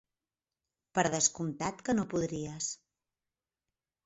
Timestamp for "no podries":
1.99-2.71